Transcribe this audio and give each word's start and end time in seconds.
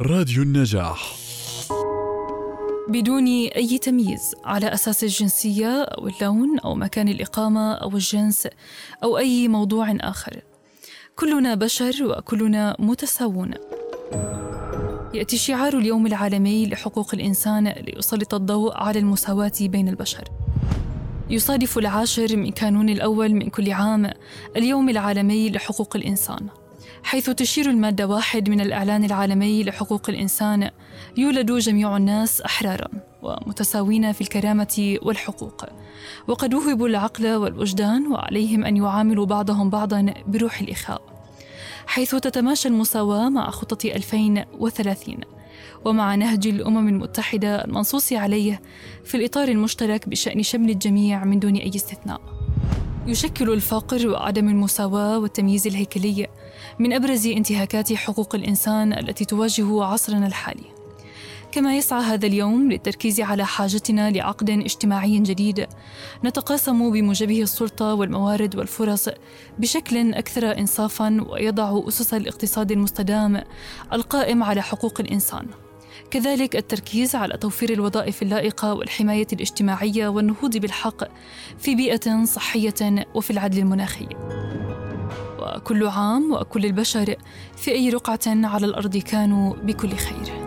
راديو 0.00 0.42
النجاح. 0.42 1.16
بدون 2.88 3.26
أي 3.26 3.78
تمييز 3.78 4.34
على 4.44 4.74
أساس 4.74 5.04
الجنسية 5.04 5.82
أو 5.82 6.08
اللون 6.08 6.58
أو 6.58 6.74
مكان 6.74 7.08
الإقامة 7.08 7.72
أو 7.72 7.88
الجنس 7.88 8.48
أو 9.04 9.18
أي 9.18 9.48
موضوع 9.48 9.96
آخر. 10.00 10.40
كلنا 11.16 11.54
بشر 11.54 11.94
وكلنا 12.02 12.76
متساوون. 12.78 13.54
يأتي 15.14 15.36
شعار 15.36 15.78
اليوم 15.78 16.06
العالمي 16.06 16.66
لحقوق 16.66 17.14
الإنسان 17.14 17.68
ليسلط 17.68 18.34
الضوء 18.34 18.76
على 18.76 18.98
المساواة 18.98 19.52
بين 19.60 19.88
البشر. 19.88 20.24
يصادف 21.30 21.78
العاشر 21.78 22.36
من 22.36 22.50
كانون 22.50 22.88
الأول 22.88 23.34
من 23.34 23.50
كل 23.50 23.72
عام 23.72 24.10
اليوم 24.56 24.88
العالمي 24.88 25.50
لحقوق 25.50 25.96
الإنسان. 25.96 26.48
حيث 27.02 27.30
تشير 27.30 27.70
المادة 27.70 28.06
واحد 28.06 28.50
من 28.50 28.60
الإعلان 28.60 29.04
العالمي 29.04 29.64
لحقوق 29.64 30.10
الإنسان 30.10 30.70
يولد 31.16 31.52
جميع 31.52 31.96
الناس 31.96 32.40
أحرارا 32.40 32.88
ومتساوين 33.22 34.12
في 34.12 34.20
الكرامة 34.20 34.98
والحقوق. 35.02 35.64
وقد 36.28 36.54
وهبوا 36.54 36.88
العقل 36.88 37.34
والوجدان 37.34 38.06
وعليهم 38.06 38.64
أن 38.64 38.76
يعاملوا 38.76 39.26
بعضهم 39.26 39.70
بعضا 39.70 40.14
بروح 40.26 40.60
الإخاء 40.60 41.02
حيث 41.86 42.14
تتماشى 42.14 42.68
المساواة 42.68 43.28
مع 43.28 43.50
خطة 43.50 43.88
2030 43.88 45.16
ومع 45.84 46.14
نهج 46.14 46.46
الأمم 46.46 46.88
المتحدة 46.88 47.64
المنصوص 47.64 48.12
عليه 48.12 48.62
في 49.04 49.16
الإطار 49.16 49.48
المشترك 49.48 50.08
بشأن 50.08 50.42
شمل 50.42 50.70
الجميع 50.70 51.24
من 51.24 51.38
دون 51.38 51.56
أي 51.56 51.72
استثناء. 51.74 52.33
يشكل 53.06 53.50
الفقر 53.52 54.08
وعدم 54.08 54.48
المساواة 54.48 55.18
والتمييز 55.18 55.66
الهيكلي 55.66 56.26
من 56.78 56.92
أبرز 56.92 57.26
انتهاكات 57.26 57.92
حقوق 57.92 58.34
الإنسان 58.34 58.92
التي 58.92 59.24
تواجه 59.24 59.84
عصرنا 59.84 60.26
الحالي. 60.26 60.64
كما 61.52 61.76
يسعى 61.76 62.02
هذا 62.02 62.26
اليوم 62.26 62.72
للتركيز 62.72 63.20
على 63.20 63.46
حاجتنا 63.46 64.10
لعقد 64.10 64.50
اجتماعي 64.50 65.18
جديد 65.18 65.66
نتقاسم 66.24 66.90
بموجبه 66.90 67.42
السلطة 67.42 67.94
والموارد 67.94 68.56
والفرص 68.56 69.08
بشكل 69.58 70.14
أكثر 70.14 70.58
إنصافا 70.58 71.26
ويضع 71.28 71.88
أسس 71.88 72.14
الاقتصاد 72.14 72.72
المستدام 72.72 73.42
القائم 73.92 74.42
على 74.42 74.62
حقوق 74.62 75.00
الإنسان. 75.00 75.46
كذلك 76.10 76.56
التركيز 76.56 77.14
على 77.14 77.36
توفير 77.36 77.72
الوظائف 77.72 78.22
اللائقة 78.22 78.74
والحماية 78.74 79.26
الاجتماعية 79.32 80.08
والنهوض 80.08 80.56
بالحق 80.56 81.04
في 81.58 81.74
بيئة 81.74 82.24
صحية 82.24 83.06
وفي 83.14 83.30
العدل 83.30 83.58
المناخي. 83.58 84.08
وكل 85.38 85.86
عام 85.86 86.32
وكل 86.32 86.64
البشر 86.64 87.16
في 87.56 87.70
أي 87.70 87.90
رقعة 87.90 88.20
على 88.26 88.66
الأرض 88.66 88.96
كانوا 88.96 89.54
بكل 89.54 89.96
خير. 89.96 90.43